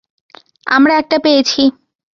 আমরা 0.67 0.93
একটা 0.97 1.17
পেয়েছি! 1.23 1.61